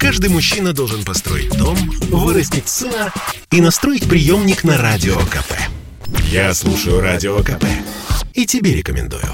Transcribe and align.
Каждый 0.00 0.30
мужчина 0.30 0.72
должен 0.72 1.04
построить 1.04 1.54
дом, 1.58 1.76
вырастить 2.08 2.70
сына 2.70 3.12
и 3.50 3.60
настроить 3.60 4.08
приемник 4.08 4.64
на 4.64 4.78
Радио 4.78 5.14
КП. 5.14 5.52
Я 6.30 6.54
слушаю 6.54 7.02
Радио 7.02 7.36
КП 7.40 7.66
и 8.32 8.46
тебе 8.46 8.74
рекомендую. 8.74 9.28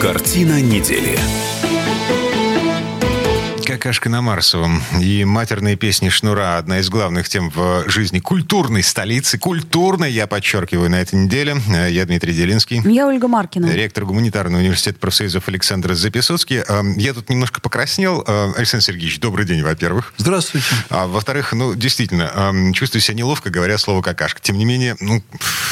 Картина 0.00 0.62
недели 0.62 1.18
какашка 3.72 4.10
на 4.10 4.20
Марсовом 4.20 4.82
и 5.00 5.24
матерные 5.24 5.76
песни 5.76 6.10
Шнура 6.10 6.58
одна 6.58 6.80
из 6.80 6.90
главных 6.90 7.26
тем 7.26 7.48
в 7.48 7.88
жизни 7.88 8.18
культурной 8.18 8.82
столицы. 8.82 9.38
Культурной, 9.38 10.12
я 10.12 10.26
подчеркиваю, 10.26 10.90
на 10.90 11.00
этой 11.00 11.14
неделе. 11.14 11.56
Я 11.88 12.04
Дмитрий 12.04 12.34
Делинский. 12.34 12.82
Я 12.84 13.06
Ольга 13.06 13.28
Маркина. 13.28 13.70
Ректор 13.72 14.04
гуманитарного 14.04 14.60
университета 14.60 14.98
профсоюзов 14.98 15.48
Александр 15.48 15.94
Записоцкий. 15.94 16.58
Эм, 16.68 16.98
я 16.98 17.14
тут 17.14 17.30
немножко 17.30 17.62
покраснел. 17.62 18.22
Э, 18.26 18.52
Александр 18.54 18.84
Сергеевич, 18.84 19.20
добрый 19.20 19.46
день, 19.46 19.62
во-первых. 19.62 20.12
Здравствуйте. 20.18 20.66
А 20.90 21.06
во-вторых, 21.06 21.54
ну, 21.54 21.74
действительно, 21.74 22.30
эм, 22.34 22.74
чувствую 22.74 23.00
себя 23.00 23.16
неловко, 23.16 23.48
говоря 23.48 23.78
слово 23.78 24.02
какашка. 24.02 24.42
Тем 24.42 24.58
не 24.58 24.66
менее, 24.66 24.96
ну, 25.00 25.22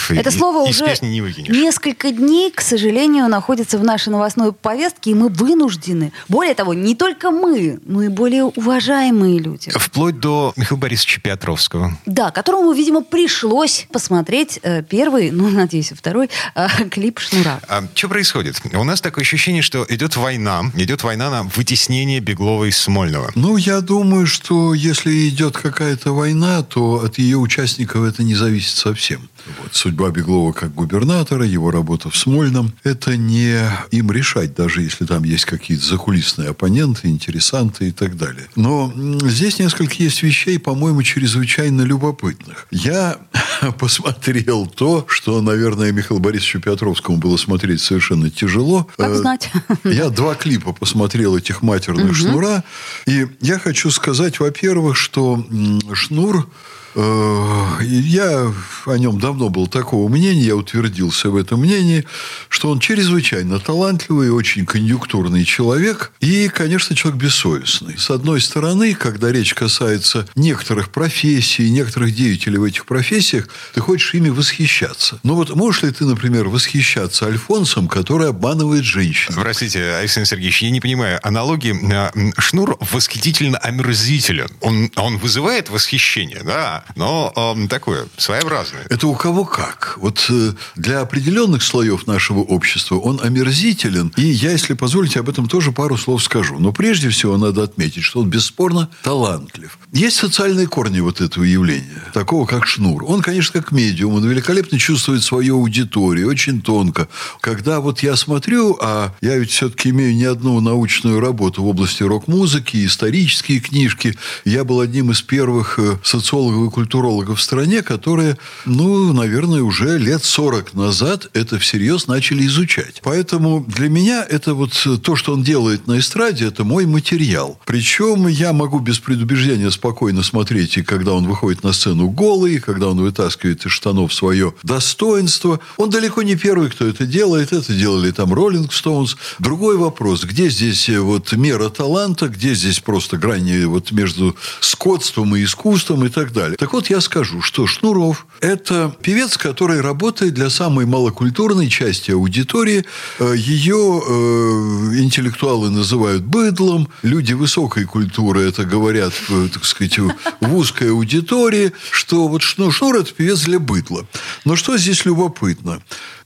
это 0.09 0.31
слово 0.31 0.67
из 0.67 0.77
уже 0.77 0.87
песни 0.87 1.09
не 1.09 1.21
выкинешь. 1.21 1.55
несколько 1.55 2.13
дней, 2.13 2.51
к 2.51 2.63
сожалению, 2.63 3.29
находится 3.29 3.77
в 3.77 3.85
нашей 3.85 4.09
новостной 4.09 4.55
повестке, 4.55 5.11
и 5.11 5.15
мы 5.15 5.29
вынуждены. 5.29 6.15
Более 6.29 6.55
того, 6.55 6.73
не 6.73 6.95
только 6.95 7.31
мы, 7.31 7.79
но 7.91 8.05
и 8.05 8.09
более 8.09 8.45
уважаемые 8.45 9.41
люди. 9.41 9.71
Вплоть 9.75 10.21
до 10.21 10.53
Михаила 10.57 10.81
Борисовича 10.81 11.21
Петровского. 11.21 11.99
Да, 12.07 12.31
которому, 12.31 12.73
видимо, 12.73 13.03
пришлось 13.03 13.87
посмотреть 13.93 14.61
э, 14.63 14.83
первый, 14.83 15.33
ну, 15.33 15.51
надеюсь, 15.51 15.93
второй 15.95 16.31
э, 16.55 16.69
клип 16.91 17.19
Шнура. 17.19 17.61
А, 17.69 17.83
что 17.95 18.09
происходит? 18.09 18.63
У 18.73 18.85
нас 18.85 19.01
такое 19.01 19.23
ощущение, 19.23 19.63
что 19.63 19.85
идет 19.89 20.17
война. 20.17 20.71
Идет 20.77 21.03
война 21.03 21.31
на 21.31 21.43
вытеснение 21.43 22.21
Беглова 22.21 22.65
из 22.65 22.79
Смольного. 22.79 23.33
Ну, 23.35 23.57
я 23.57 23.81
думаю, 23.81 24.27
что 24.27 24.73
если 24.73 25.29
идет 25.29 25.57
какая-то 25.57 26.13
война, 26.13 26.63
то 26.63 27.03
от 27.05 27.19
ее 27.19 27.39
участников 27.39 28.05
это 28.05 28.23
не 28.23 28.37
зависит 28.37 28.77
совсем. 28.77 29.29
Вот. 29.59 29.75
Судьба 29.75 30.11
Беглова 30.11 30.53
как 30.53 30.75
губернатора, 30.75 31.45
его 31.45 31.71
работа 31.71 32.11
в 32.11 32.17
Смольном, 32.17 32.73
это 32.85 33.17
не 33.17 33.59
им 33.91 34.13
решать, 34.13 34.55
даже 34.55 34.83
если 34.83 35.07
там 35.07 35.25
есть 35.25 35.45
какие-то 35.45 35.85
закулисные 35.85 36.51
оппоненты, 36.51 37.09
интересанты 37.09 37.80
и 37.87 37.93
так 37.93 38.17
далее. 38.17 38.49
Но 38.57 38.93
здесь 39.23 39.59
несколько 39.59 39.95
есть 39.99 40.23
вещей, 40.23 40.59
по-моему, 40.59 41.03
чрезвычайно 41.03 41.83
любопытных. 41.83 42.67
Я 42.71 43.19
посмотрел 43.79 44.67
то, 44.67 45.05
что, 45.09 45.41
наверное, 45.41 45.93
Михаилу 45.93 46.21
Борисовичу 46.21 46.61
Петровскому 46.61 47.19
было 47.19 47.37
смотреть 47.37 47.81
совершенно 47.81 48.31
тяжело. 48.31 48.89
Как 48.97 49.15
знать. 49.15 49.51
Я 49.85 50.11
два 50.11 50.35
клипа 50.35 50.73
посмотрел 50.73 51.37
этих 51.37 51.63
матерных 51.63 52.07
угу. 52.07 52.15
шнура. 52.15 52.65
И 53.07 53.27
я 53.41 53.59
хочу 53.59 53.91
сказать, 53.91 54.41
во-первых, 54.41 54.97
что 54.97 55.45
шнур 55.93 56.41
Э, 56.41 56.47
я 56.95 58.53
о 58.87 58.99
нем 58.99 59.19
давно 59.19 59.49
был 59.49 59.67
такого 59.67 60.09
мнения, 60.09 60.43
я 60.43 60.57
утвердился 60.57 61.31
в 61.31 61.37
этом 61.37 61.61
мнении, 61.61 62.07
что 62.49 62.71
он 62.71 62.81
чрезвычайно 62.81 63.59
талантливый, 63.61 64.31
очень 64.31 64.67
конъюнктурный 64.67 65.45
человек 65.45 66.13
и, 66.21 66.49
конечно, 66.49 66.97
человек 66.97 67.23
бессовестный. 67.23 67.99
С 67.99 68.11
одной 68.11 68.41
стороны, 68.41 68.95
когда 68.95 69.31
речь 69.31 69.55
касается 69.55 70.29
некоторых 70.35 70.91
профессий, 70.91 71.71
некоторых 71.71 72.15
деятелей 72.15 72.59
в 72.59 72.65
этих 72.65 72.87
профессиях, 72.87 73.49
ты 73.75 73.81
хочешь 73.81 74.15
ими 74.15 74.29
восхищаться. 74.29 75.21
Но 75.23 75.35
вот 75.35 75.55
можешь 75.55 75.83
ли 75.83 75.91
ты, 75.91 76.05
например, 76.05 76.49
восхищаться 76.49 77.27
Альфонсом, 77.27 77.89
который 77.89 78.29
обманывает 78.29 78.85
женщин? 78.85 79.35
Простите, 79.35 79.95
Александр 79.95 80.29
Сергеевич, 80.29 80.63
я 80.63 80.71
не 80.71 80.81
понимаю, 80.81 81.21
аналогии. 81.23 81.77
Э, 81.93 82.11
Шнур 82.39 82.77
восхитительно 82.81 83.59
омерзителен. 83.59 84.49
Он, 84.61 84.91
он 84.97 85.19
вызывает 85.19 85.71
восхищение, 85.71 86.43
да, 86.45 86.80
но 86.97 87.33
э, 87.57 87.69
такое, 87.69 88.07
своеобразное. 88.17 88.87
Это 88.89 89.07
у 89.07 89.15
кого 89.15 89.45
как. 89.45 89.97
Вот 89.97 90.27
э, 90.29 90.53
для 90.77 91.01
определенных 91.01 91.63
слоев 91.63 92.07
нашего 92.07 92.41
общества 92.41 92.97
он 92.97 93.21
омерзителен. 93.23 94.13
И 94.17 94.23
я, 94.23 94.53
если 94.53 94.75
позволите, 94.75 95.21
об 95.21 95.29
этом 95.29 95.49
тоже 95.49 95.73
пару 95.73 95.97
слов 95.97 96.23
скажу. 96.23 96.59
Но 96.59 96.73
прежде 96.73 97.09
всего 97.09 97.37
надо 97.37 97.63
отметить, 97.63 98.03
что 98.03 98.21
он 98.21 98.31
бесспорно 98.31 98.89
талантлив. 99.03 99.79
Есть 99.93 100.17
социальные 100.17 100.67
корни 100.67 101.01
вот 101.01 101.21
этого 101.21 101.45
явления, 101.45 102.03
такого 102.13 102.47
как 102.47 102.67
Шнур. 102.67 103.05
Он, 103.05 103.23
конечно, 103.23 103.61
как 103.61 103.73
медиум, 103.73 104.15
он 104.15 104.29
великолепно 104.29 104.79
чувствует 104.79 105.23
свою 105.23 105.57
аудиторию, 105.59 106.29
очень 106.29 106.61
тонко. 106.61 107.09
Когда 107.41 107.81
вот 107.81 108.01
я 108.01 108.17
смотрю, 108.17 108.79
а 108.81 109.13
я 109.21 109.37
ведь 109.37 109.51
все-таки 109.51 109.91
имею 109.91 110.15
не 110.15 110.25
одну 110.25 110.61
научную 110.61 111.21
работу 111.21 111.63
в 111.63 111.67
области 111.67 112.03
рок-музыки, 112.03 112.85
исторические 112.85 113.61
книжки. 113.61 114.17
Я 114.45 114.65
был 114.65 114.81
одним 114.81 115.11
из 115.11 115.23
первых 115.23 115.79
э, 115.79 115.99
социологов 116.03 116.69
культурологов 116.71 117.39
в 117.39 117.43
стране, 117.43 117.83
которые, 117.83 118.37
ну, 118.67 119.13
наверное, 119.13 119.63
уже 119.63 119.99
лет 119.99 120.25
40 120.25 120.75
назад 120.75 121.29
это 121.35 121.59
всерьез 121.59 122.07
начали 122.07 122.47
изучать. 122.47 123.01
Поэтому 123.03 123.65
для 123.67 123.89
меня 123.89 124.25
это 124.29 124.55
вот 124.55 124.73
то, 125.03 125.17
что 125.17 125.33
он 125.33 125.43
делает 125.43 125.87
на 125.87 125.99
эстраде, 125.99 126.47
это 126.47 126.65
мой 126.65 126.87
материал. 126.87 127.59
Причем 127.67 128.27
я 128.27 128.53
могу 128.53 128.79
без 128.79 128.99
предубеждения 128.99 129.71
спокойно 129.71 130.23
смотреть, 130.23 130.77
и 130.79 130.83
когда 130.83 131.13
он 131.13 131.27
выходит 131.27 131.65
на 131.65 131.73
сцену 131.73 132.09
голый, 132.09 132.55
и 132.55 132.61
когда 132.61 132.89
он 132.89 133.01
вытаскивает 133.01 133.65
из 133.67 133.73
штанов 133.73 134.13
свое 134.13 134.55
достоинство. 134.63 135.61
Он 135.77 135.91
далеко 135.91 136.23
не 136.23 136.37
первый, 136.37 136.71
кто 136.71 136.87
это 136.87 137.07
делает. 137.07 137.53
Это 137.53 137.73
делали 137.73 138.11
там 138.11 138.33
Роллинг 138.33 138.73
Стоунс. 138.73 139.17
Другой 139.39 139.77
вопрос, 139.77 140.25
где 140.25 140.49
здесь 140.49 140.89
вот 140.89 141.33
мера 141.33 141.69
таланта, 141.71 142.29
где 142.29 142.55
здесь 142.55 142.81
просто 142.81 143.17
грани 143.17 143.65
вот 143.65 143.93
между 143.93 144.37
скотством 144.61 145.37
и 145.37 145.45
искусством 145.45 146.05
и 146.05 146.09
так 146.09 146.33
далее. 146.33 146.57
Так 146.61 146.75
вот, 146.75 146.91
я 146.91 147.01
скажу, 147.01 147.41
что 147.41 147.67
Шнуров– 147.67 148.27
это 148.43 148.95
певец, 149.01 149.39
который 149.39 149.81
работает 149.81 150.35
для 150.35 150.51
самой 150.51 150.85
малокультурной 150.85 151.71
части 151.71 152.11
аудитории. 152.11 152.85
Э, 153.19 153.33
Ее 153.35 154.03
э, 154.07 155.01
интеллектуалы 155.01 155.71
называют 155.71 156.23
быдлом. 156.23 156.91
Люди 157.03 157.33
высокой 157.33 157.87
культуры 157.87 158.43
это 158.43 158.67
говорят, 158.67 159.15
э, 159.31 159.49
так 159.51 159.65
сказать, 159.65 159.99
в 159.99 160.55
узкой 160.55 160.91
аудитории, 160.91 161.73
что 161.91 162.29
вот 162.29 162.43
Шнур, 162.43 162.75
Шнур– 162.75 162.97
это 162.99 163.15
певец 163.15 163.41
для 163.41 163.59
быдла. 163.59 164.07
Но 164.45 164.55
что 164.55 164.77
здесь 164.77 165.07
любопытно? 165.07 165.81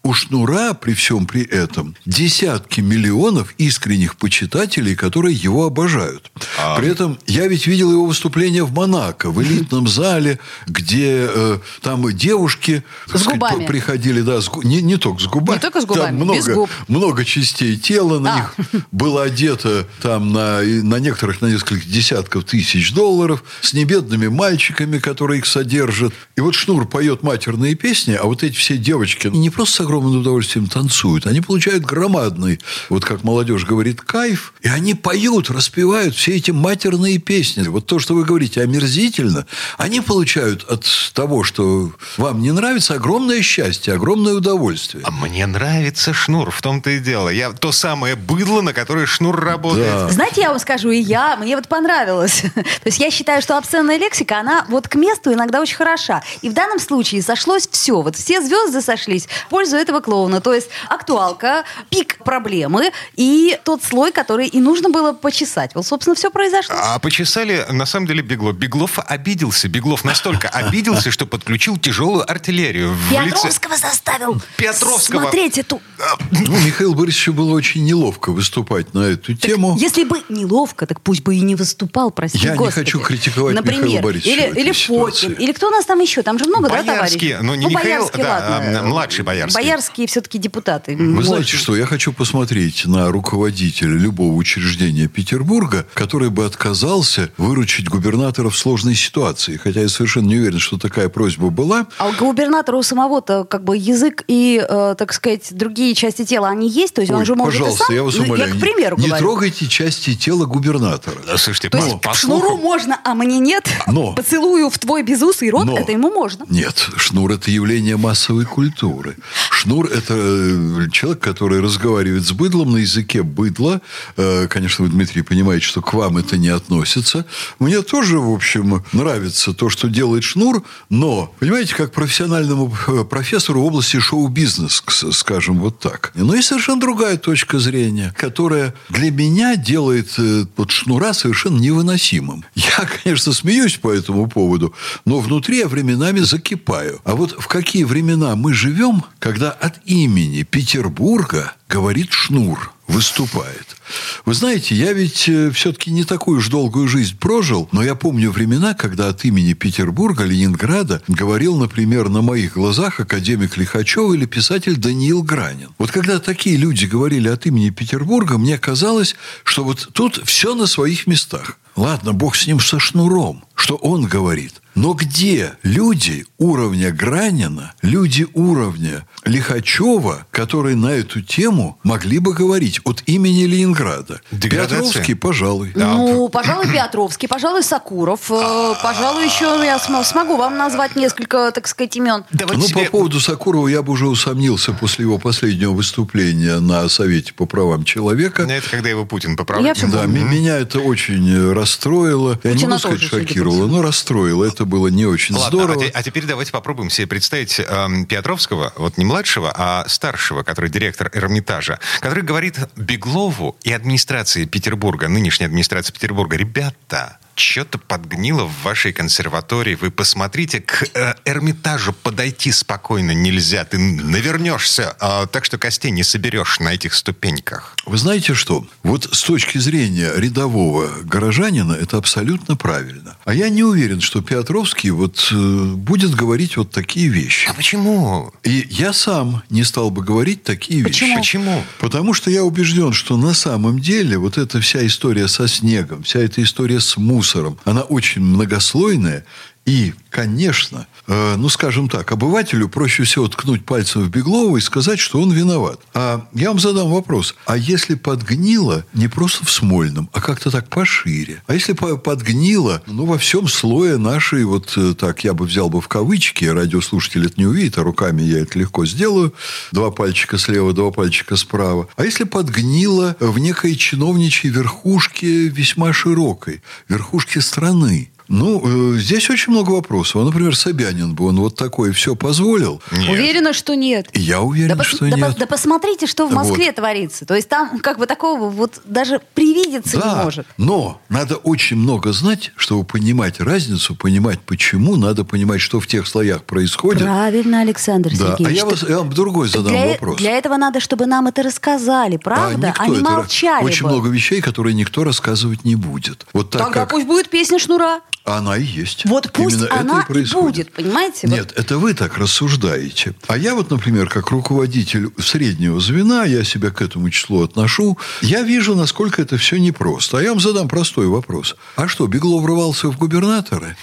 У 0.05 0.13
Шнура 0.13 0.75
при 0.75 0.93
всем 0.93 1.27
при 1.27 1.43
этом 1.43 1.97
десятки 2.05 2.83
миллионов 2.83 3.55
искренних 3.57 4.17
почитателей, 4.17 4.95
которые 4.95 5.35
его 5.35 5.65
обожают. 5.65 6.31
А... 6.59 6.79
При 6.79 6.89
этом 6.89 7.19
я 7.27 7.49
ведь 7.49 7.67
видел 7.67 7.91
его 7.91 8.05
выступление 8.05 8.65
в 8.65 8.73
Монако, 8.73 9.31
в 9.31 9.43
элитном 9.43 9.89
зале, 9.89 10.39
где 10.67 11.27
э, 11.29 11.59
там 11.81 12.05
девушки 12.13 12.85
с 13.07 13.19
сказать, 13.21 13.41
губами. 13.41 13.67
приходили, 13.67 14.21
да, 14.21 14.43
с, 14.43 14.51
не, 14.63 14.83
не 14.83 14.99
только 14.99 15.23
с 15.23 15.27
губами. 15.27 15.57
Не 15.57 15.61
только 15.61 15.81
с 15.81 15.87
губами, 15.87 16.07
там 16.07 16.17
много, 16.17 16.39
без 16.39 16.49
губ. 16.49 16.71
много 16.87 17.25
частей 17.25 17.77
тела 17.77 18.19
на 18.19 18.35
а. 18.35 18.37
них 18.37 18.55
было 18.93 19.23
одето 19.23 19.89
там 20.03 20.35
на, 20.35 20.61
на 20.61 20.97
некоторых 20.97 21.41
на 21.41 21.47
несколько 21.47 21.87
десятков 21.87 22.45
тысяч 22.45 22.93
долларов, 22.93 23.43
с 23.63 23.73
небедными 23.73 24.29
мальчиками, 24.29 24.99
которые 24.99 25.39
их 25.39 25.47
содержат. 25.47 26.13
И 26.37 26.43
вот 26.43 26.55
Шнур 26.55 26.87
поет 26.87 27.23
матерные 27.23 27.75
песни, 27.75 28.13
а 28.13 28.25
вот 28.25 28.43
эти 28.43 28.55
все 28.55 28.77
девочки 28.77 29.29
не 29.29 29.49
просто 29.49 29.77
с 29.77 29.81
огромным 29.95 30.21
удовольствием 30.21 30.67
танцуют. 30.67 31.27
Они 31.27 31.41
получают 31.41 31.85
громадный, 31.85 32.61
вот 32.89 33.05
как 33.05 33.23
молодежь 33.23 33.65
говорит, 33.65 34.01
кайф. 34.01 34.53
И 34.61 34.69
они 34.69 34.95
поют, 34.95 35.51
распевают 35.51 36.15
все 36.15 36.33
эти 36.33 36.51
матерные 36.51 37.19
песни. 37.19 37.69
Вот 37.69 37.87
то, 37.87 37.99
что 37.99 38.15
вы 38.15 38.25
говорите, 38.25 38.61
омерзительно. 38.63 39.47
Они 39.79 40.01
получают 40.01 40.65
от 40.65 40.85
того, 41.13 41.45
что 41.45 41.93
вам 42.17 42.43
не 42.43 42.51
нравится, 42.51 42.95
огромное 42.95 43.43
счастье, 43.43 43.95
огромное 43.95 44.35
удовольствие. 44.35 45.05
А 45.07 45.11
мне 45.11 45.47
нравится 45.47 46.13
шнур, 46.13 46.51
в 46.51 46.61
том-то 46.61 46.91
и 46.91 46.99
дело. 46.99 47.29
Я 47.29 47.53
то 47.53 47.71
самое 47.73 48.17
быдло, 48.17 48.61
на 48.63 48.73
которое 48.73 49.07
шнур 49.07 49.39
работает. 49.39 49.87
Да. 49.87 50.09
Знаете, 50.09 50.41
я 50.41 50.49
вам 50.49 50.59
скажу, 50.59 50.91
и 50.91 50.99
я, 50.99 51.37
мне 51.37 51.57
вот 51.57 51.69
понравилось. 51.69 52.43
То 52.55 52.87
есть 52.87 52.99
я 52.99 53.11
считаю, 53.11 53.43
что 53.43 53.57
обсценная 53.57 53.99
лексика, 53.99 54.41
она 54.41 54.65
вот 54.69 54.89
к 54.89 54.97
месту 54.97 55.33
иногда 55.33 55.61
очень 55.61 55.77
хороша. 55.77 56.23
И 56.43 56.49
в 56.49 56.53
данном 56.53 56.81
случае 56.81 57.23
сошлось 57.23 57.69
все. 57.71 58.03
Вот 58.03 58.17
все 58.17 58.41
звезды 58.41 58.81
сошлись 58.81 59.29
в 59.47 59.51
пользу 59.51 59.77
этого 59.85 60.01
клоуна. 60.01 60.41
То 60.41 60.53
есть 60.53 60.69
актуалка, 60.89 61.65
пик 61.91 62.19
проблемы 62.25 62.91
и 63.15 63.59
тот 63.65 63.83
слой, 63.83 64.13
который 64.13 64.47
и 64.47 64.61
нужно 64.61 64.89
было 64.91 65.13
почесать. 65.13 65.75
Вот, 65.75 65.87
собственно, 65.87 66.15
все 66.17 66.31
произошло. 66.31 66.75
А 66.79 66.99
почесали, 66.99 67.65
на 67.71 67.87
самом 67.87 68.07
деле, 68.07 68.23
Беглов. 68.23 68.57
Беглов 68.57 68.99
обиделся. 68.99 69.69
Беглов 69.69 70.05
настолько 70.05 70.49
обиделся, 70.53 71.11
что 71.11 71.27
подключил 71.27 71.77
тяжелую 71.77 72.29
артиллерию. 72.31 72.97
Петровского 73.11 73.77
заставил 73.77 74.41
Петровского. 74.57 75.23
смотреть 75.23 75.59
эту... 75.59 75.81
Ну, 76.31 76.59
Михаил 76.61 76.95
Борисовичу 76.95 77.33
было 77.33 77.53
очень 77.55 77.85
неловко 77.85 78.31
выступать 78.33 78.95
на 78.95 79.03
эту 79.03 79.35
тему. 79.35 79.77
Если 79.79 80.05
бы 80.05 80.23
неловко, 80.29 80.87
так 80.87 81.01
пусть 81.01 81.23
бы 81.23 81.37
и 81.37 81.41
не 81.41 81.55
выступал, 81.55 82.11
прости 82.11 82.39
Я 82.39 82.55
господи. 82.55 82.79
не 82.79 82.85
хочу 82.85 83.01
критиковать 83.01 83.55
Например, 83.55 83.83
Михаила 83.85 84.03
Борисовича 84.03 84.47
Или, 84.47 84.61
или 84.61 84.73
Фокин, 84.73 85.33
или 85.33 85.53
кто 85.53 85.69
у 85.69 85.71
нас 85.71 85.85
там 85.85 86.01
еще? 86.01 86.23
Там 86.23 86.39
же 86.39 86.47
много, 86.47 86.69
Боярский, 86.69 86.87
да, 86.87 86.95
товарищей? 86.97 87.37
ну 87.41 87.55
не 87.55 87.65
ну, 87.67 87.71
Михаил, 87.71 87.99
Боярский, 88.01 88.23
да, 88.23 88.47
ладно. 88.49 88.81
а, 88.81 88.83
младший 88.85 89.25
Боярский. 89.25 89.55
Боярский 89.55 89.74
мерзкие 89.75 90.07
все-таки 90.07 90.39
депутаты. 90.39 90.97
Вы 90.97 91.23
знаете 91.25 91.57
что, 91.57 91.75
я 91.77 91.85
хочу 91.87 92.13
посмотреть 92.13 92.87
на 92.87 93.11
руководителя 93.11 93.91
любого 93.91 94.35
учреждения 94.35 95.09
Петербурга, 95.09 95.87
который 95.95 96.31
бы 96.31 96.45
отказался 96.45 97.31
выручить 97.37 97.89
губернатора 97.89 98.51
в 98.51 98.57
сложной 98.57 98.95
ситуации. 98.95 99.57
Хотя 99.57 99.81
я 99.81 99.89
совершенно 99.89 100.27
не 100.29 100.37
уверен, 100.39 100.59
что 100.61 100.79
такая 100.79 101.09
просьба 101.09 101.51
была. 101.51 101.87
А 101.99 102.09
у 102.09 102.13
губернатора 102.13 102.77
у 102.77 102.83
самого-то 102.83 103.45
как 103.45 103.65
бы 103.65 103.77
язык 103.77 104.23
и, 104.29 104.65
э, 104.67 104.95
так 104.97 105.13
сказать, 105.13 105.49
другие 105.51 105.95
части 105.95 106.25
тела, 106.25 106.49
они 106.49 106.69
есть? 106.69 106.95
То 106.95 107.01
есть 107.01 107.13
он 107.13 107.19
Ой, 107.21 107.25
же 107.25 107.35
может 107.35 107.55
и 107.55 107.59
пожалуйста, 107.59 107.85
сам... 107.87 107.97
я 107.97 108.03
вас 108.05 108.15
Ну, 108.17 108.25
умоляю, 108.25 108.51
Я, 108.53 108.57
к 108.57 108.61
примеру, 108.61 108.97
не, 108.99 109.07
не 109.07 109.19
трогайте 109.19 109.67
части 109.67 110.15
тела 110.15 110.45
губернатора. 110.47 111.19
Да, 111.27 111.37
Слушайте, 111.37 111.71
То 111.71 111.79
есть 111.79 112.01
по 112.01 112.13
к 112.13 112.15
шнуру 112.15 112.49
слухам- 112.49 112.63
можно, 112.63 113.01
а 113.05 113.15
мне 113.15 113.41
нет? 113.41 113.69
Но. 113.89 114.13
Поцелую 114.17 114.71
в 114.71 114.79
твой 114.79 115.03
безусый 115.03 115.51
рот, 115.51 115.65
Но. 115.67 115.77
это 115.79 115.91
ему 115.93 116.11
можно. 116.11 116.47
Нет, 116.49 116.89
шнур– 116.97 117.31
это 117.33 117.51
явление 117.51 117.97
массовой 117.97 118.45
культуры. 118.45 119.17
Шнур– 119.55 119.87
это 119.93 120.15
э, 120.17 120.89
человек, 120.91 121.21
который 121.21 121.61
разговаривает 121.61 122.25
с 122.25 122.33
быдлом 122.33 122.73
на 122.73 122.79
языке 122.79 123.23
быдла. 123.23 123.81
Э, 124.17 124.49
Конечно, 124.49 124.85
вы, 124.85 124.91
Дмитрий, 124.91 125.23
понимаете, 125.23 125.65
что 125.65 125.81
к 125.81 125.95
вам 125.95 126.19
это 126.19 126.37
не 126.37 126.49
относится. 126.49 127.25
Мне 127.61 127.81
тоже, 127.83 128.19
в 128.19 128.33
общем, 128.33 128.85
нравится 128.93 129.55
то, 129.55 129.71
что 129.71 129.89
делает 129.89 130.25
шнур, 130.25 130.65
но, 130.91 131.33
понимаете, 131.39 131.75
как 131.77 131.93
профессиональному 131.93 132.77
э, 132.89 133.05
профессору 133.05 133.63
в 133.63 133.67
области 133.67 134.01
шоу-бизнес, 134.01 134.83
скажем 135.13 135.61
вот 135.61 135.79
так. 135.79 136.11
Но 136.15 136.35
есть 136.35 136.49
совершенно 136.49 136.81
другая 136.81 137.17
точка 137.17 137.59
зрения, 137.59 138.13
которая 138.19 138.75
для 138.89 139.11
меня 139.11 139.57
делает 139.57 140.19
вот 140.57 140.71
шнура 140.73 141.13
совершенно 141.15 141.59
невыносимым. 141.59 142.45
Я, 142.55 142.89
конечно, 143.03 143.33
смеюсь 143.33 143.77
по 143.77 143.93
этому 143.93 144.27
поводу, 144.27 144.75
но 145.05 145.21
внутри 145.21 145.59
я 145.59 145.69
временами 145.69 146.21
закипаю. 146.21 147.01
А 147.05 147.15
вот 147.15 147.37
в 147.39 147.47
какие 147.47 147.85
времена 147.85 148.35
мы 148.35 148.53
живем, 148.53 149.05
когда 149.19 149.44
от 149.51 149.81
имени 149.85 150.43
Петербурга 150.43 151.55
говорит 151.69 152.13
шнур, 152.13 152.73
выступает. 152.87 153.77
Вы 154.25 154.35
знаете, 154.35 154.75
я 154.75 154.93
ведь 154.93 155.29
все-таки 155.55 155.91
не 155.91 156.05
такую 156.05 156.39
уж 156.39 156.49
долгую 156.49 156.89
жизнь 156.89 157.19
прожил, 157.19 157.69
но 157.73 157.83
я 157.83 157.95
помню 157.95 158.31
времена, 158.31 158.75
когда 158.75 159.09
от 159.09 159.25
имени 159.25 159.53
Петербурга, 159.55 160.25
Ленинграда 160.25 161.03
говорил, 161.09 161.57
например, 161.57 162.09
на 162.09 162.23
моих 162.23 162.55
глазах 162.55 163.01
академик 163.01 163.57
Лихачев 163.57 164.13
или 164.15 164.27
писатель 164.27 164.77
Даниил 164.77 165.23
Гранин. 165.23 165.71
Вот 165.79 165.91
когда 165.91 166.19
такие 166.19 166.57
люди 166.57 166.87
говорили 166.87 167.29
от 167.29 167.47
имени 167.47 167.71
Петербурга, 167.71 168.39
мне 168.39 168.59
казалось, 168.59 169.17
что 169.43 169.65
вот 169.65 169.89
тут 169.93 170.21
все 170.25 170.55
на 170.55 170.67
своих 170.67 171.07
местах. 171.07 171.59
Ладно, 171.77 172.13
бог 172.13 172.37
с 172.37 172.47
ним 172.47 172.61
со 172.61 172.79
шнуром, 172.79 173.45
что 173.55 173.75
он 173.77 174.07
говорит. 174.07 174.61
Но 174.75 174.93
где 174.95 175.53
люди 175.63 176.27
уровня 176.39 176.91
Гранина, 176.91 177.75
люди 177.83 178.27
уровня 178.35 179.07
Лихачева, 179.25 180.27
которые 180.31 180.75
на 180.77 180.89
эту 180.89 181.21
тему 181.21 181.79
могли 181.85 182.19
бы 182.19 182.35
говорить 182.35 182.81
от 182.85 183.03
имени 183.07 183.45
Ленинграда? 183.45 184.21
Деградация? 184.33 184.79
Петровский, 184.79 185.15
пожалуй. 185.15 185.73
Ну, 185.75 186.29
пожалуй, 186.29 186.67
Петровский, 186.67 187.27
пожалуй, 187.29 187.63
Сакуров. 187.63 188.31
э, 188.31 188.75
Пожалуй, 188.83 189.25
еще 189.27 189.45
я 189.65 189.79
см- 189.79 190.05
смогу 190.05 190.37
вам 190.37 190.57
назвать 190.57 190.97
несколько, 190.97 191.53
так 191.53 191.69
сказать, 191.69 191.97
имен. 191.97 192.25
Давайте 192.33 192.63
ну, 192.63 192.69
себе- 192.69 192.85
по 192.87 192.91
поводу 192.99 193.21
Сакурова 193.21 193.69
я 193.69 193.83
бы 193.83 193.93
уже 193.93 194.09
усомнился 194.09 194.73
после 194.73 195.05
его 195.05 195.19
последнего 195.19 195.73
выступления 195.73 196.59
на 196.61 196.89
Совете 196.89 197.33
по 197.33 197.47
правам 197.47 197.85
человека. 197.85 198.43
Это 198.43 198.69
когда 198.71 198.89
его 198.89 199.05
Путин 199.07 199.37
поправил. 199.37 199.65
Да, 199.93 200.07
меня 200.07 200.57
это 200.59 200.81
очень 200.81 201.53
расстроило. 201.53 202.39
Я 202.43 202.53
не 202.55 202.67
могу 202.67 202.79
сказать, 202.79 203.01
шокировало, 203.03 203.67
но 203.67 203.83
расстроило. 203.83 204.45
Это 204.45 204.64
было 204.65 204.89
не 204.89 205.07
очень 205.07 205.35
Ладно, 205.35 205.59
здорово. 205.59 205.85
а, 205.85 205.91
а 205.99 206.03
теперь 206.03 206.25
давайте 206.25 206.53
попробуем 206.53 206.91
себе 206.91 207.07
представить 207.07 207.61
эм, 207.61 208.07
Петровского, 208.07 208.73
вот 208.77 208.99
не 208.99 209.05
младшего, 209.05 209.53
а 209.55 209.85
старшего, 209.89 210.43
который 210.43 210.71
директор 210.71 211.11
Эрмитажа, 211.13 211.79
который 212.01 212.23
говорит 212.23 212.59
Беглову 212.77 213.57
и 213.63 213.73
администрации 213.73 214.45
Петербурга, 214.45 215.09
нынешней 215.09 215.47
администрации 215.47 215.93
Петербурга, 215.93 216.37
ребята, 216.37 217.19
что-то 217.35 217.79
подгнило 217.79 218.45
в 218.45 218.63
вашей 218.63 218.93
консерватории. 218.93 219.75
Вы 219.75 219.91
посмотрите, 219.91 220.61
к 220.61 220.85
э, 220.95 221.15
Эрмитажу 221.25 221.93
подойти 221.93 222.53
спокойно 222.53 223.13
нельзя. 223.13 223.65
Ты 223.65 223.79
навернешься, 223.79 224.97
а, 225.01 225.27
так 225.27 225.45
что 225.45 225.59
костей 225.59 225.91
не 225.91 226.03
соберешь 226.03 226.61
на 226.61 226.75
этих 226.75 226.95
ступеньках. 226.95 227.77
Вы 227.87 227.99
знаете 227.99 228.35
что? 228.35 228.67
Вот 228.83 229.09
с 229.13 229.23
точки 229.23 229.59
зрения 229.59 230.13
рядового 230.17 230.91
горожанина 231.03 231.73
это 231.73 231.99
абсолютно 231.99 232.57
правильно. 232.57 233.17
А 233.25 233.35
я 233.35 233.49
не 233.49 233.63
уверен, 233.63 234.01
что 234.01 234.21
Петровский 234.23 234.91
вот 234.91 235.29
э, 235.33 235.35
будет 235.35 236.15
говорить 236.15 236.57
вот 236.57 236.71
такие 236.71 237.09
вещи. 237.09 237.49
А 237.49 237.55
почему? 237.55 238.33
И 238.43 238.67
я 238.71 238.93
сам 238.93 239.43
не 239.51 239.65
стал 239.65 239.91
бы 239.91 240.03
говорить 240.03 240.43
такие 240.43 240.85
Почему? 240.85 241.11
вещи. 241.11 241.19
Почему? 241.19 241.65
Потому 241.79 242.15
что 242.15 242.31
я 242.31 242.45
убежден, 242.45 242.93
что 242.93 243.17
на 243.17 243.35
самом 243.35 243.81
деле 243.81 244.19
вот 244.19 244.39
эта 244.39 244.61
вся 244.61 244.87
история 244.87 245.29
со 245.29 245.49
снегом, 245.49 246.03
вся 246.03 246.21
эта 246.21 246.43
история 246.43 246.81
с 246.81 246.97
мусором, 246.97 247.24
она 247.65 247.83
очень 247.83 248.23
многослойная. 248.23 249.25
И, 249.67 249.95
конечно, 250.11 250.87
э, 251.07 251.37
ну, 251.37 251.49
скажем 251.49 251.89
так, 251.89 252.13
обывателю 252.13 252.69
проще 252.69 253.05
всего 253.05 253.29
ткнуть 253.29 253.65
пальцем 253.65 254.03
в 254.03 254.11
Беглова 254.11 254.59
и 254.59 254.61
сказать, 254.61 254.99
что 254.99 255.21
он 255.21 255.33
виноват. 255.33 255.81
А 255.95 256.27
я 256.35 256.49
вам 256.49 256.59
задам 256.59 256.91
вопрос. 256.91 257.35
А 257.47 257.57
если 257.57 257.95
подгнило 257.95 258.85
не 258.93 259.09
просто 259.09 259.47
в 259.47 259.51
Смольном, 259.51 260.11
а 260.13 260.21
как-то 260.21 260.51
так 260.51 260.69
пошире? 260.69 261.43
А 261.47 261.55
если 261.55 261.73
по- 261.73 261.97
подгнило, 261.97 262.83
ну, 262.87 263.07
во 263.07 263.17
всем 263.17 263.49
слое 263.49 263.97
нашей, 263.97 264.45
вот 264.45 264.75
э, 264.77 264.95
так, 264.95 265.25
я 265.25 265.33
бы 265.33 265.47
взял 265.47 265.71
бы 265.71 265.81
в 265.81 265.89
кавычки, 265.89 266.45
радиослушатель 266.45 267.25
это 267.25 267.35
не 267.39 267.47
увидит, 267.47 267.79
а 267.79 267.85
руками 267.85 268.21
я 268.23 268.41
это 268.41 268.59
легко 268.59 268.85
сделаю. 268.85 269.33
Два 269.73 269.91
пальчика 269.91 270.37
слева, 270.37 270.75
два 270.75 270.91
пальчика 270.91 271.37
справа. 271.37 271.89
А 271.97 272.05
если 272.05 272.25
подгнило 272.25 273.17
в 273.19 273.39
некой 273.39 273.77
чиновничьей 273.77 274.53
верхушке 274.53 275.49
весьма 275.49 275.95
широкой, 275.95 276.63
верхушке 276.89 277.41
страны? 277.41 278.11
Ну, 278.29 278.95
э, 278.95 278.99
здесь 278.99 279.29
очень 279.31 279.53
много 279.53 279.71
вопросов. 279.73 280.17
А, 280.23 280.25
например, 280.25 280.57
Собянин 280.57 281.15
бы 281.15 281.27
он 281.27 281.37
вот 281.39 281.57
такое 281.57 281.93
все 281.93 282.15
позволил. 282.17 282.81
Нет. 282.93 283.11
Уверена, 283.11 283.53
что 283.53 283.75
нет. 283.75 284.09
И 284.13 284.21
я 284.21 284.41
уверен, 284.41 284.77
Да, 284.79 284.85
что 284.85 285.05
да 285.11 285.17
нет. 285.17 285.37
да 285.39 285.47
посмотрите, 285.47 286.07
что 286.07 286.27
в 286.27 286.31
Вот. 286.31 286.37
Москве 286.47 286.73
творится. 286.73 287.27
То 287.27 287.35
есть 287.35 287.49
там 287.49 287.79
как 287.81 287.99
бы 287.99 288.07
такого 288.07 288.49
вот 288.49 288.81
даже 288.87 289.21
привидеться 289.35 289.99
не 289.99 290.25
может. 290.25 290.47
но 290.57 291.01
надо 291.11 291.37
очень 291.37 291.77
много 291.77 292.13
знать, 292.13 292.53
чтобы 292.57 292.85
понимать 292.85 293.41
разницу, 293.41 293.95
понимать 293.95 294.41
почему, 294.41 294.97
надо 294.97 295.25
понимать, 295.25 295.61
что 295.61 295.79
в 295.81 295.87
тех 295.87 296.07
слоях 296.07 296.45
происходит. 296.45 297.03
Правильно, 297.03 297.61
Александр 297.61 298.11
Да. 298.17 298.35
А 298.35 298.37
Сергеевич. 298.39 298.59
я, 298.59 298.65
вас, 298.67 298.83
я 298.89 298.99
вам 298.99 299.11
другой 299.13 299.49
задам 299.49 299.73
для, 299.73 299.87
вопрос. 299.89 300.17
для 300.19 300.31
этого 300.39 300.57
надо, 300.57 300.81
чтобы 300.81 301.07
нам 301.07 301.27
это 301.27 301.43
рассказали, 301.43 302.17
правда? 302.17 302.69
никто 302.69 302.83
а 302.83 302.87
не 302.89 302.95
это- 302.97 303.05
молчали 303.11 303.65
Очень 303.65 303.85
бы. 303.85 303.93
много 303.93 304.09
вещей, 304.09 304.41
которые 304.41 304.75
никто 304.75 305.05
рассказывать 305.05 305.65
не 305.65 305.77
будет. 305.77 306.27
Вот 306.33 306.51
так 306.51 306.63
Тогда 306.63 306.81
как 306.81 306.91
пусть 306.91 307.07
будет 307.07 307.29
песня 307.29 307.59
Шнура. 307.59 308.01
Она 308.25 308.57
и 308.57 308.65
есть. 308.65 309.05
Вот 309.05 309.31
пусть 309.33 309.57
Именно 309.57 309.67
это 309.67 309.81
она 309.81 310.01
и 310.01 310.07
происходит. 310.07 310.67
будет, 310.67 310.73
понимаете? 310.73 311.27
Нет, 311.29 311.53
это 311.57 311.79
вы 311.79 311.93
так 311.93 312.17
рассуждаете. 312.17 313.15
А 313.27 313.37
я 313.37 313.55
вот, 313.55 313.71
например, 313.71 314.09
как 314.09 314.31
руководитель 314.31 315.11
среднего 315.19 315.79
звена, 315.79 316.25
я 316.25 316.43
себя 316.43 316.71
к 316.71 316.81
этому 316.81 317.11
числу 317.11 317.45
отношу, 317.45 317.99
я 318.23 318.43
вижу, 318.43 318.75
насколько 318.75 319.21
это 319.21 319.37
все 319.37 319.59
непросто. 319.59 320.19
А 320.19 320.23
я 320.23 320.31
вам 320.31 320.41
задам 320.41 320.69
простой 320.69 321.07
вопрос. 321.07 321.55
А 321.77 321.87
что, 321.87 322.07
Беглов 322.07 322.43
врывался 322.43 322.89
в 322.89 322.97
губернаторы? 322.99 323.77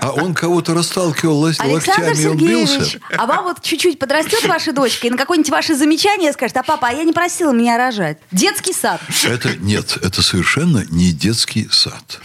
А 0.00 0.12
он 0.12 0.34
кого-то 0.34 0.74
расталкивал 0.74 1.44
Александр 1.44 1.72
локтями, 1.72 2.08
он 2.08 2.38
Сергеевич, 2.38 2.70
бился? 2.70 3.00
а 3.16 3.26
вам 3.26 3.44
вот 3.44 3.62
чуть-чуть 3.62 3.98
подрастет 3.98 4.44
ваша 4.44 4.72
дочка 4.72 5.06
и 5.06 5.10
на 5.10 5.16
какое-нибудь 5.16 5.50
ваше 5.50 5.74
замечание 5.74 6.32
скажет, 6.32 6.56
а 6.56 6.62
папа, 6.62 6.88
а 6.88 6.92
я 6.92 7.04
не 7.04 7.12
просила 7.12 7.52
меня 7.52 7.76
рожать. 7.76 8.18
Детский 8.30 8.72
сад. 8.72 9.00
Это 9.24 9.56
нет, 9.56 9.98
это 10.02 10.22
совершенно 10.22 10.84
не 10.90 11.12
детский 11.12 11.68
сад. 11.70 12.20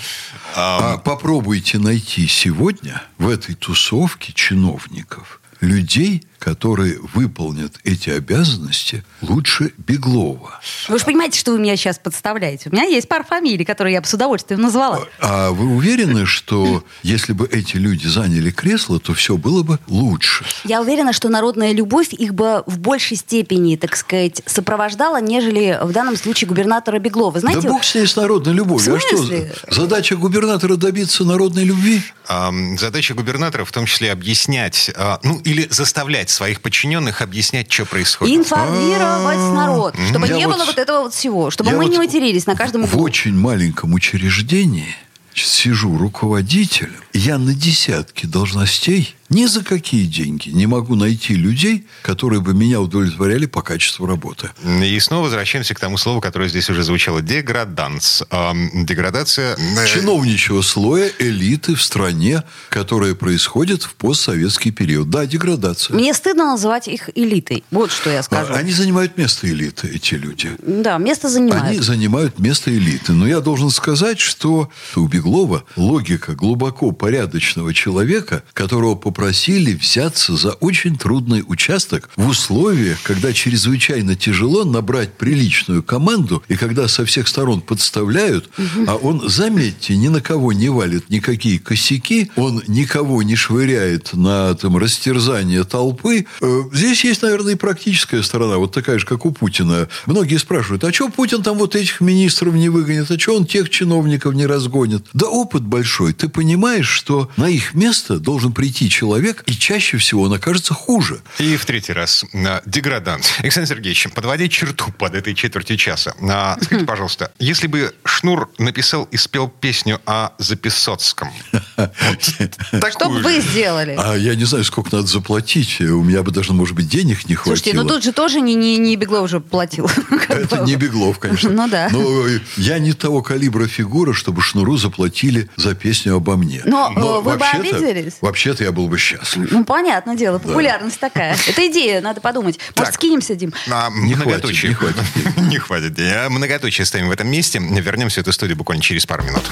А 0.55 0.97
попробуйте 0.97 1.79
найти 1.79 2.27
сегодня 2.27 3.01
в 3.17 3.29
этой 3.29 3.55
тусовке 3.55 4.31
чиновников 4.33 5.41
людей, 5.61 6.25
которые 6.39 6.99
выполнят 7.13 7.73
эти 7.83 8.09
обязанности 8.09 9.03
лучше 9.21 9.73
Беглова. 9.77 10.59
Вы 10.87 10.99
же 10.99 11.05
понимаете, 11.05 11.39
что 11.39 11.51
вы 11.51 11.59
меня 11.59 11.75
сейчас 11.75 11.97
подставляете. 11.97 12.69
У 12.69 12.75
меня 12.75 12.83
есть 12.85 13.07
пара 13.07 13.23
фамилий, 13.23 13.65
которые 13.65 13.93
я 13.93 14.01
бы 14.01 14.07
с 14.07 14.13
удовольствием 14.13 14.61
назвала. 14.61 15.05
А 15.19 15.51
вы 15.51 15.75
уверены, 15.75 16.25
что 16.25 16.83
если 17.03 17.33
бы 17.33 17.47
эти 17.51 17.77
люди 17.77 18.07
заняли 18.07 18.51
кресло, 18.51 18.99
то 18.99 19.13
все 19.13 19.37
было 19.37 19.63
бы 19.63 19.79
лучше? 19.87 20.45
Я 20.63 20.81
уверена, 20.81 21.13
что 21.13 21.29
народная 21.29 21.71
любовь 21.73 22.13
их 22.13 22.33
бы 22.33 22.63
в 22.65 22.79
большей 22.79 23.17
степени, 23.17 23.75
так 23.75 23.95
сказать, 23.95 24.41
сопровождала, 24.45 25.21
нежели 25.21 25.79
в 25.81 25.91
данном 25.91 26.15
случае 26.17 26.47
губернатора 26.47 26.99
Беглова. 26.99 27.39
Знаете, 27.39 27.61
да 27.61 27.69
бог 27.69 27.83
с 27.83 27.95
ней 27.95 28.07
с 28.07 28.15
народной 28.15 28.53
любовью. 28.53 28.95
А 28.95 28.99
что, 28.99 29.73
задача 29.73 30.15
губернатора 30.15 30.75
добиться 30.75 31.23
народной 31.23 31.63
любви? 31.63 32.01
Ам, 32.27 32.77
Задача 32.77 33.13
губернатора 33.13 33.65
в 33.65 33.71
том 33.71 33.85
числе 33.85 34.11
объяснять, 34.11 34.91
а, 34.95 35.19
ну 35.23 35.39
или 35.39 35.67
заставлять 35.69 36.24
своих 36.29 36.61
подчиненных 36.61 37.21
объяснять, 37.21 37.71
что 37.71 37.85
происходит. 37.85 38.35
информировать 38.35 39.37
народ, 39.53 39.95
чтобы 40.09 40.27
А, 40.27 40.29
не 40.29 40.47
было 40.47 40.65
вот 40.65 40.77
этого 40.77 41.01
вот 41.03 41.13
всего, 41.13 41.51
чтобы 41.51 41.71
мы 41.71 41.87
не 41.87 41.97
матерились 41.97 42.45
на 42.45 42.55
каждом 42.55 42.85
В 42.85 42.97
очень 42.99 43.35
маленьком 43.35 43.93
учреждении 43.93 44.95
сижу 45.43 45.97
руководителем, 45.97 46.95
я 47.13 47.37
на 47.37 47.53
десятки 47.53 48.25
должностей 48.25 49.15
ни 49.29 49.45
за 49.47 49.63
какие 49.63 50.05
деньги 50.05 50.49
не 50.49 50.67
могу 50.67 50.95
найти 50.95 51.33
людей, 51.33 51.87
которые 52.03 52.41
бы 52.41 52.53
меня 52.53 52.79
удовлетворяли 52.79 53.47
по 53.47 53.61
качеству 53.63 54.05
работы. 54.05 54.51
И 54.63 54.99
снова 54.99 55.23
возвращаемся 55.23 55.73
к 55.73 55.79
тому 55.79 55.97
слову, 55.97 56.21
которое 56.21 56.47
здесь 56.47 56.69
уже 56.69 56.83
звучало. 56.83 57.21
Деграданс. 57.23 58.23
Эм, 58.29 58.85
деградация... 58.85 59.57
э, 59.57 59.87
Чиновничьего 59.87 60.61
слоя 60.61 61.11
элиты 61.17 61.73
в 61.73 61.81
стране, 61.81 62.43
которая 62.69 63.15
происходит 63.15 63.81
в 63.83 63.95
постсоветский 63.95 64.71
период. 64.71 65.09
Да, 65.09 65.25
деградация. 65.25 65.95
Мне 65.95 66.13
стыдно 66.13 66.45
называть 66.45 66.87
их 66.87 67.09
элитой. 67.15 67.63
Вот 67.71 67.91
что 67.91 68.11
я 68.11 68.21
скажу. 68.21 68.53
А 68.53 68.57
Они 68.57 68.71
занимают 68.71 69.17
место 69.17 69.47
элиты, 69.49 69.87
эти 69.87 70.13
люди. 70.13 70.51
Да, 70.61 70.99
место 70.99 71.29
занимают. 71.29 71.65
Они 71.65 71.79
занимают 71.79 72.37
место 72.37 72.71
элиты. 72.71 73.13
Но 73.13 73.27
я 73.27 73.39
должен 73.39 73.71
сказать, 73.71 74.19
что 74.19 74.69
у 74.95 75.07
Беглова 75.25 75.63
логика 75.75 76.35
глубоко 76.35 76.91
порядочного 76.91 77.73
человека, 77.73 78.43
которого 78.53 78.93
попросили 78.93 79.73
взяться 79.73 80.35
за 80.35 80.51
очень 80.51 80.97
трудный 80.97 81.43
участок 81.47 82.11
в 82.15 82.27
условиях, 82.27 82.99
когда 83.01 83.33
чрезвычайно 83.33 84.15
тяжело 84.15 84.63
набрать 84.65 85.13
приличную 85.13 85.81
команду, 85.81 86.43
и 86.47 86.55
когда 86.55 86.87
со 86.87 87.05
всех 87.05 87.27
сторон 87.27 87.61
подставляют, 87.61 88.49
а 88.87 88.95
он, 88.95 89.27
заметьте, 89.27 89.97
ни 89.97 90.09
на 90.09 90.21
кого 90.21 90.53
не 90.53 90.69
валит 90.69 91.09
никакие 91.09 91.57
косяки, 91.57 92.29
он 92.35 92.61
никого 92.67 93.23
не 93.23 93.35
швыряет 93.35 94.13
на 94.13 94.53
там, 94.53 94.77
растерзание 94.77 95.63
толпы. 95.63 96.27
Э, 96.41 96.61
Здесь 96.71 97.03
есть, 97.03 97.23
наверное, 97.23 97.53
и 97.53 97.57
практическая 97.57 98.21
сторона, 98.21 98.57
вот 98.57 98.73
такая 98.73 98.99
же, 98.99 99.07
как 99.07 99.25
у 99.25 99.31
Путина. 99.31 99.87
Многие 100.05 100.37
спрашивают, 100.37 100.83
а 100.83 100.93
что 100.93 101.09
Путин 101.09 101.41
там 101.41 101.57
вот 101.57 101.75
этих 101.75 101.99
министров 101.99 102.53
не 102.53 102.69
выгонит, 102.69 103.09
а 103.09 103.17
что 103.17 103.35
он 103.35 103.45
тех 103.47 103.71
чиновников 103.71 104.35
не 104.35 104.45
разгонит? 104.45 105.07
Да 105.15 105.27
опыт 105.27 105.63
большой. 105.63 106.11
Ты 106.11 106.27
понимаешь, 106.27 106.89
что 106.89 107.31
на 107.37 107.47
их 107.47 107.73
место 107.73 108.19
должен 108.19 108.51
прийти 108.51 108.89
человек, 108.89 109.43
и 109.45 109.53
чаще 109.53 109.97
всего 109.97 110.23
он 110.23 110.33
окажется 110.33 110.73
хуже. 110.73 111.21
И 111.39 111.55
в 111.55 111.65
третий 111.65 111.93
раз. 111.93 112.25
а, 112.33 112.61
Деграданс. 112.65 113.31
Александр 113.39 113.69
Сергеевич, 113.69 114.09
подводя 114.13 114.49
черту 114.49 114.91
под 114.91 115.15
этой 115.15 115.33
четверти 115.33 115.77
часа. 115.77 116.13
а, 116.21 116.57
Скажите, 116.61 116.85
пожалуйста, 116.85 117.31
если 117.39 117.67
бы 117.67 117.95
Шнур 118.03 118.49
написал 118.57 119.05
и 119.05 119.15
спел 119.15 119.47
песню 119.47 120.01
о 120.05 120.31
Записоцком, 120.37 121.31
Что 121.77 123.09
бы 123.09 123.19
вы 123.21 123.39
сделали? 123.39 123.95
А 123.97 124.15
я 124.15 124.35
не 124.35 124.43
знаю, 124.43 124.63
сколько 124.63 124.95
надо 124.95 125.07
заплатить. 125.07 125.79
У 125.79 126.03
меня 126.03 126.23
бы 126.23 126.31
даже, 126.31 126.53
может 126.53 126.75
быть, 126.75 126.89
денег 126.89 127.27
не 127.29 127.35
хватило. 127.35 127.55
Слушайте, 127.55 127.77
ну 127.77 127.87
тут 127.87 128.03
же 128.03 128.11
тоже 128.11 128.41
не, 128.41 128.55
не, 128.55 128.77
не 128.77 128.95
Беглов 128.95 129.23
уже 129.23 129.39
платил. 129.39 129.89
Это 130.29 130.59
не 130.63 130.75
Беглов, 130.75 131.19
конечно. 131.19 131.49
Ну 131.55 131.69
да. 131.69 131.87
Но 131.91 132.25
я 132.57 132.79
не 132.79 132.91
того 132.93 133.21
калибра 133.21 133.67
фигура, 133.67 134.13
чтобы 134.13 134.41
Шнуру 134.41 134.77
заплатили 135.05 135.47
за 135.55 135.75
песню 135.75 136.15
обо 136.15 136.35
мне. 136.35 136.61
Но, 136.65 136.91
э, 136.95 136.99
вы 136.99 137.21
бы 137.21 137.37
вообще-то- 137.37 137.77
обиделись? 137.77 138.13
Вообще-то 138.21 138.63
я 138.63 138.71
был 138.71 138.87
бы 138.87 138.97
счастлив. 138.97 139.47
Ну, 139.51 139.63
понятное 139.63 140.15
дело, 140.15 140.39
популярность 140.39 140.99
такая. 140.99 141.37
Это 141.47 141.67
идея, 141.67 142.01
надо 142.01 142.21
подумать. 142.21 142.57
Может, 142.75 142.91
Так. 142.91 142.93
скинемся, 142.93 143.35
Дим? 143.35 143.53
а, 143.69 143.89
Не 143.91 144.13
хватит, 144.15 144.25
многоточие. 144.25 144.69
не 144.69 144.75
хватит. 144.75 144.97
Не 145.37 145.57
хватит. 145.59 145.97
Многоточие 146.29 146.85
ставим 146.85 147.09
в 147.09 147.11
этом 147.11 147.27
месте. 147.27 147.59
Вернемся 147.59 148.19
в 148.21 148.23
эту 148.23 148.33
студию 148.33 148.57
буквально 148.57 148.81
через 148.83 149.05
пару 149.05 149.23
минут. 149.23 149.43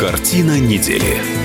Картина 0.00 0.58
недели. 0.58 1.39